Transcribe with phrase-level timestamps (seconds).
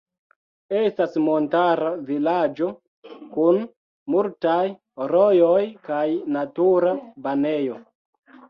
[0.77, 2.69] Estas montara vilaĝo
[3.35, 3.61] kun
[4.15, 4.59] multaj
[5.15, 6.03] rojoj kaj
[6.39, 7.79] natura banejo.